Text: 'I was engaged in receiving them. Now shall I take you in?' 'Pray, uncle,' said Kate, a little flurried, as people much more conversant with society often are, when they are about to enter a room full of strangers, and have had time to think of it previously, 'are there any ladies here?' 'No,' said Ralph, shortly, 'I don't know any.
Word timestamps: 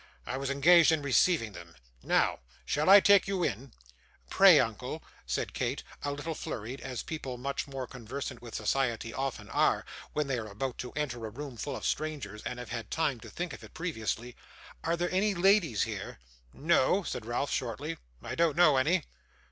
'I 0.25 0.37
was 0.37 0.49
engaged 0.49 0.91
in 0.91 1.03
receiving 1.03 1.51
them. 1.51 1.75
Now 2.01 2.39
shall 2.65 2.89
I 2.89 3.01
take 3.01 3.27
you 3.27 3.43
in?' 3.43 3.71
'Pray, 4.31 4.59
uncle,' 4.59 5.03
said 5.27 5.53
Kate, 5.53 5.83
a 6.01 6.11
little 6.11 6.33
flurried, 6.33 6.81
as 6.81 7.03
people 7.03 7.37
much 7.37 7.67
more 7.67 7.85
conversant 7.85 8.41
with 8.41 8.55
society 8.55 9.13
often 9.13 9.47
are, 9.51 9.85
when 10.13 10.25
they 10.25 10.39
are 10.39 10.47
about 10.49 10.79
to 10.79 10.91
enter 10.93 11.23
a 11.27 11.29
room 11.29 11.55
full 11.55 11.75
of 11.75 11.85
strangers, 11.85 12.41
and 12.47 12.57
have 12.57 12.69
had 12.71 12.89
time 12.89 13.19
to 13.19 13.29
think 13.29 13.53
of 13.53 13.63
it 13.63 13.75
previously, 13.75 14.35
'are 14.83 14.97
there 14.97 15.11
any 15.11 15.35
ladies 15.35 15.83
here?' 15.83 16.17
'No,' 16.51 17.03
said 17.03 17.23
Ralph, 17.27 17.51
shortly, 17.51 17.99
'I 18.23 18.33
don't 18.33 18.57
know 18.57 18.77
any. 18.77 19.03